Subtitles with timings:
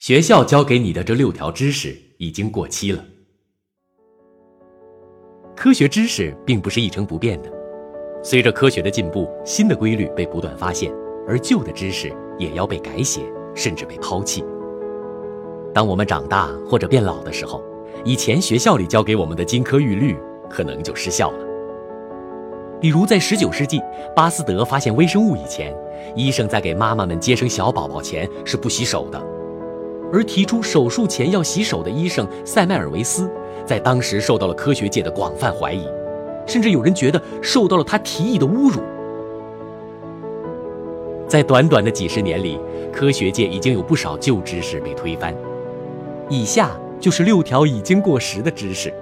[0.00, 3.04] 学校教给你的这六条知识已经过期了。
[5.54, 7.52] 科学知识并不是一成不变的，
[8.22, 10.90] 随着科学的进步，新的规律被不断发现，
[11.28, 13.20] 而旧的知识也要被改写，
[13.54, 14.42] 甚至被抛弃。
[15.74, 17.62] 当我们长大或者变老的时候，
[18.02, 20.16] 以前学校里教给我们的金科玉律
[20.48, 21.46] 可能就失效了。
[22.80, 23.82] 比如在19世纪，
[24.16, 25.76] 巴斯德发现微生物以前，
[26.16, 29.22] 医生在给妈妈们接生小宝宝前是不洗手的。
[30.12, 33.30] 而提出手术前要洗手的医生塞麦尔维斯，
[33.66, 35.86] 在当时受到了科学界的广泛怀疑，
[36.46, 38.80] 甚至有人觉得受到了他提议的侮辱。
[41.28, 42.58] 在短短的几十年里，
[42.92, 45.32] 科学界已经有不少旧知识被推翻。
[46.28, 48.92] 以下就是六条已经过时的知识：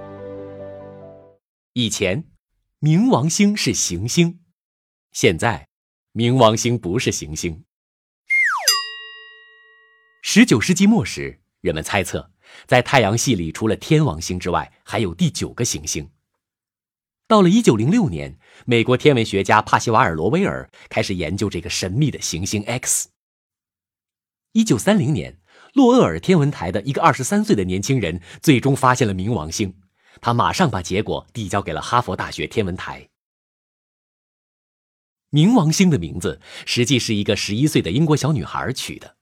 [1.73, 2.23] 以前，
[2.81, 4.35] 冥王星是行星；
[5.11, 5.67] 现在，
[6.13, 7.63] 冥王星不是行星。
[10.21, 12.31] 十九世纪末时，人们猜测，
[12.67, 16.09] 在太阳系里除了天王星之外，还有第九个行星。
[17.25, 23.09] 到了一九零六年，美国天文学家帕西瓦尔·罗威尔开始研究这个神秘的行星 X。
[24.51, 25.39] 一九三零年，
[25.73, 29.79] 洛厄尔天文台的一个二十三岁的年轻人最终发现了冥王星，
[30.19, 33.07] 他马上把结果递交给了哈佛大学天文台。
[35.31, 39.15] 冥王星的名字实际是一个十一岁的英国小女孩取的。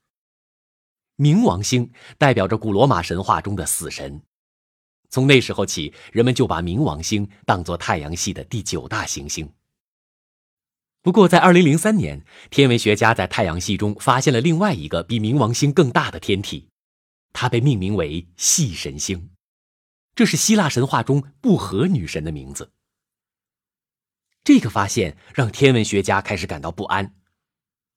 [1.18, 4.22] 冥王星代表着古罗马神话中的死神，
[5.10, 9.52] 从那时候起，人们就把冥王星当作太阳系的第九大行星。
[11.02, 16.70] 不过，在2003年，天文学家在太阳系中发现了另外一个比冥王星更大的天体，
[17.34, 19.32] 它被命名为系神星，
[20.14, 22.74] 这是希腊神话中不和女神的名字。
[24.44, 27.16] 这个发现让天文学家开始感到不安，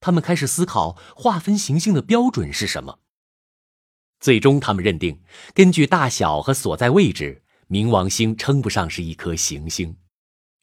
[0.00, 3.00] 他们开始思考划分行星的标准是什么。
[4.20, 5.22] 最终，他们认定，
[5.54, 9.96] 根据大小和所在位置，冥王星称不上是一颗行星，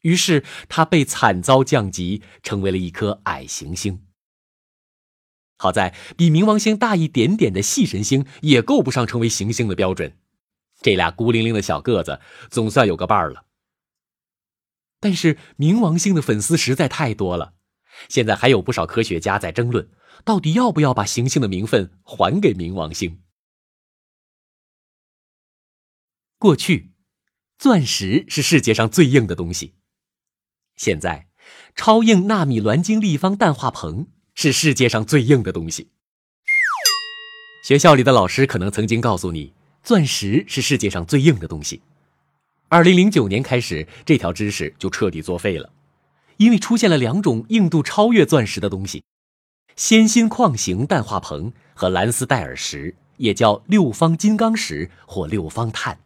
[0.02, 4.04] 于是它被惨遭降级，成为了一颗矮行星。
[5.56, 10.16] 好在，比冥王星大一点点的细神星也够不上成为行星的标准，
[10.80, 13.46] 这俩孤零零的小个子总算有个伴儿了。
[15.00, 17.54] 但是，冥王星的粉丝实在太多了，
[18.08, 19.90] 现在还有不少科学家在争论，
[20.24, 23.20] 到底要不要把行星的名分还给冥王星。
[26.40, 26.92] 过去，
[27.58, 29.74] 钻石是世界上最硬的东西。
[30.76, 31.26] 现在，
[31.74, 34.06] 超硬纳米卵晶立方氮化硼
[34.36, 35.90] 是世界上最硬的东西。
[37.64, 41.82] 学校里的老师可能曾经告诉你，钻石是世界上最硬的东西。
[42.68, 45.72] 二零零九年开始，这条知识就彻底作废了，
[46.36, 49.02] 因为出现了两种硬度超越钻石的东西：
[49.74, 55.98] 纤锌矿型氮化硼和蓝斯戴尔石，也叫六方金刚石或六方碳。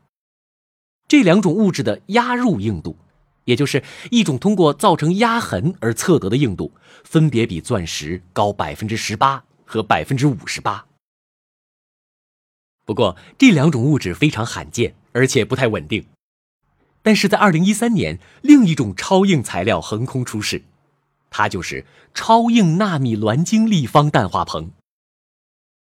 [1.12, 2.96] 这两种物质的压入硬度，
[3.44, 6.72] 也就是一种通过造成压痕而测得的硬度，
[7.04, 10.86] 分别比钻石高百分之十八和百分之五十八。
[12.86, 16.06] 不过，这两种物质非常罕见，而且不太稳定。
[17.02, 20.62] 但是在二零一三年，另一种超硬材料横空出世，
[21.28, 21.84] 它就是
[22.14, 24.70] 超硬纳米卵晶立方氮化硼。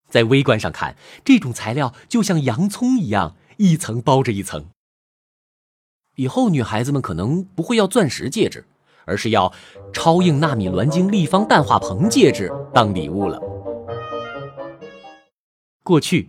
[0.08, 4.66] 在微观上看，这种材料就像洋葱一样，一层包着一层。
[6.20, 8.62] 以后女孩子们可能不会要钻石戒指，
[9.06, 9.50] 而是要
[9.90, 13.40] 超硬纳米卵晶立方氮化硼戒指当礼物了。
[15.82, 16.28] 过去，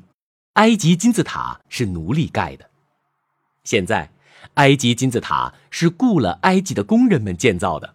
[0.53, 2.69] 埃及金字塔是奴隶盖的，
[3.65, 4.09] 现在，
[4.53, 7.93] 埃及金字塔是雇了埃及的工人们建造的。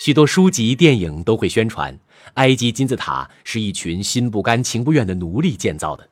[0.00, 1.98] 许多书籍、电影都会宣传，
[2.34, 6.09] 埃及金字塔是一群心不甘情不愿的奴隶建造的。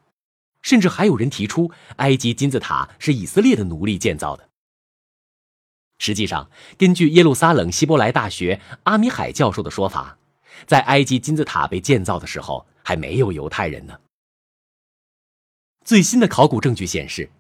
[0.69, 4.51] 甚至还有人提出，埃及金字塔是以色列的奴隶建造的。
[5.99, 10.19] 实际上，根据耶路撒冷希伯来大学阿米海教授的说法，
[10.67, 13.99] 在埃及金字塔被建造的时候，还没有犹太人呢。
[15.87, 17.31] 最新的考古证据显示，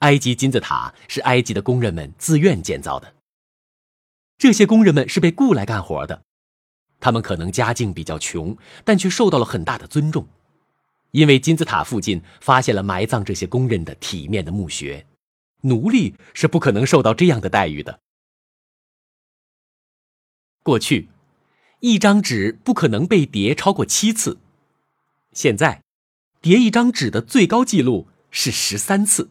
[0.00, 3.14] 埃及金字塔是埃及的工人们自愿建造的。
[4.36, 6.22] 这些工人们是被雇来干活的，
[7.00, 8.54] 他们可能家境比较穷，
[8.84, 10.28] 但却受到了很大的尊重。
[11.12, 15.06] 因为金字塔附近发现了埋葬这些工人的体面的墓穴，
[15.62, 18.00] 奴隶是不可能受到这样的待遇的。
[20.62, 21.08] 过去，
[21.80, 24.38] 一张纸不可能被叠超过七次，
[25.32, 25.82] 现在，
[26.42, 29.30] 叠一张纸的最高纪录是十三次。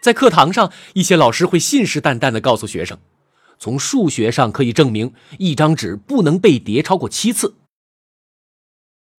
[0.00, 2.96] 在课堂上，一些老师会信誓旦旦的告诉学生，
[3.58, 7.56] 从数学上可以证明一张纸不能被叠超过七次。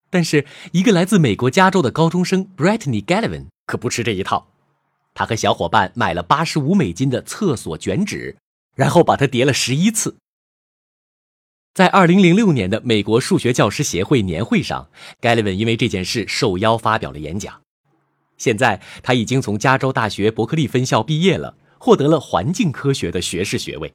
[0.10, 4.48] 但是，一个来自美国加州的高中生 Brittany Gallivan 可不吃这一套。
[5.14, 8.38] 他和小伙伴买了八十五美金的厕所卷纸，
[8.76, 10.18] 然后把它叠了十一次。
[11.74, 14.90] 在二零零六年的美国数学教师协会年会上
[15.22, 17.62] ，Gallivan 因为这件事受邀发表了演讲。
[18.38, 23.94] 现在他已经从加州大学伯克利分校毕业了，获得了环境科学的学士学位。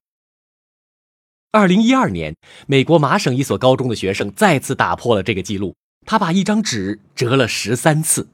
[1.53, 2.35] 二零一二年，
[2.67, 8.29] 美国麻省一所高中的学生再次打破了这个记录，他把一张纸折了十三次。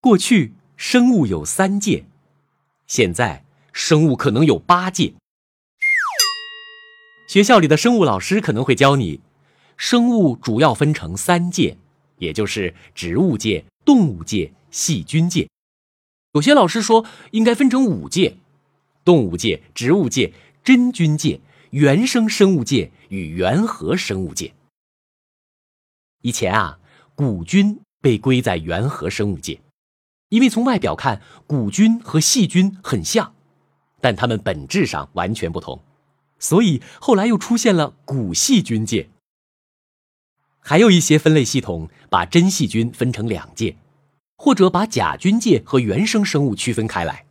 [0.00, 2.04] 过去生物有三界，
[2.86, 5.14] 现在生物可能有八界。
[7.28, 9.20] 学校里的生物老师可能会教你，
[9.76, 11.76] 生物主要分成三界。
[12.18, 15.50] 也就是植物界、动物界、细菌界，
[16.32, 18.38] 有些老师说应该分成五界：
[19.04, 20.32] 动物界、植物界、
[20.64, 21.38] 真菌界、
[21.72, 24.54] 原生生物界与原核生物界。
[26.26, 26.80] 以前啊，
[27.14, 29.60] 古菌被归在原核生物界，
[30.28, 33.32] 因为从外表看，古菌和细菌很像，
[34.00, 35.80] 但它们本质上完全不同，
[36.40, 39.08] 所以后来又出现了古细菌界。
[40.58, 43.76] 还有一些分类系统把真细菌分成两界，
[44.36, 47.24] 或者把假菌界和原生生物区分开来。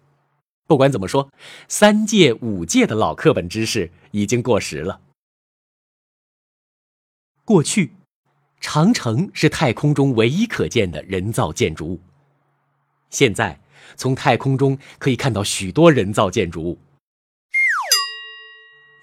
[0.68, 1.30] 不管怎么说，
[1.68, 5.02] 三界五界的老课本知识已经过时了。
[7.44, 7.92] 过去，
[8.66, 12.02] 长城是太空中唯一可见的人造建筑物。
[13.12, 13.60] 现在，
[13.96, 16.80] 从太空中可以看到许多人造建筑物。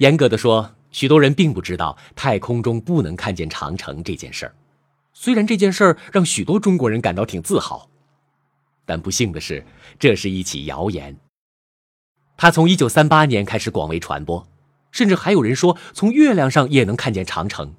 [0.01, 4.55] 严格的说，许多人并不知道太空中不能看见长城这件事儿，
[5.13, 7.89] 虽然这件事儿让许多中国人感到挺自豪，
[8.85, 9.65] 但不幸的是，
[9.97, 11.17] 这是一起谣言。
[12.37, 14.45] 它从1938年开始广为传播，
[14.91, 17.73] 甚至还有人说从月亮上也能看见长城。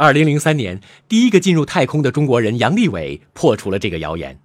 [0.00, 4.40] 2003年，第一个进入太空的中国人杨利伟破除了这个谣言。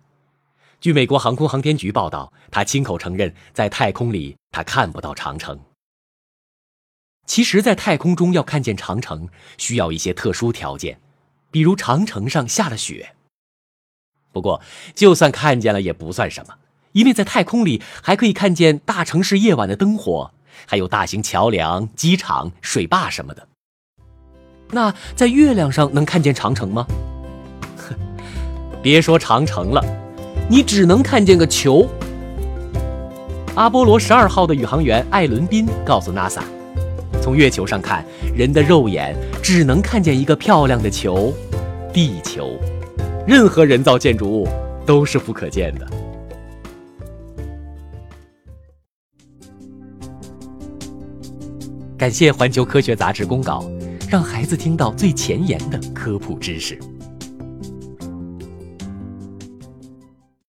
[0.82, 5.58] 据美国航空航天局报道，他亲口承认，在太空里他看不到长城。
[7.26, 11.00] 其实，在太空中要看见长城，需要一些特殊条件，
[11.52, 13.16] 比如长城上下了雪。
[14.34, 14.62] 不过，
[14.94, 16.56] 就算看见了也不算什么，
[16.92, 20.34] 因为在太空里还可以看见大城市夜晚的灯火，
[20.68, 23.48] 还有大型桥梁、机场、水坝什么的。
[24.72, 26.86] 那在月亮上能看见长城吗？
[27.78, 27.96] 哼
[28.84, 29.84] 别说长城了，
[30.50, 31.88] 你只能看见个球。
[33.56, 36.42] 阿波罗十二号的宇航员艾伦宾告诉 NASA。
[37.22, 41.34] 从月球上看，人的肉眼只能看见一个漂亮的球——
[41.94, 42.60] 地球。
[43.26, 44.48] 任何人造建筑物
[44.86, 45.88] 都是不可见的。
[51.98, 53.64] 感谢《环球科学》杂志公稿，
[54.08, 56.78] 让孩子听到最前沿的科普知识。